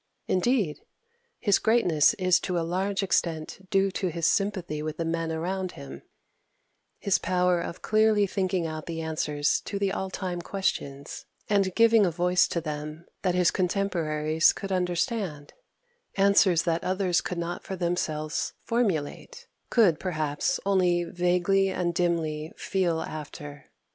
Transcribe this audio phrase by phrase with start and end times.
[0.27, 0.79] Indeed,
[1.39, 5.73] his greatness is to a large extent due to his sympathy with the men around
[5.73, 6.01] him,
[6.97, 12.03] his power of clearly thinking out the answers to the all time questions, and giving
[12.03, 15.53] a voice to them that his contemporaries could understand;
[16.15, 23.01] answers that others could not for themselves formulate could, perhaps, only vaguely and dimly feel
[23.03, 23.69] after.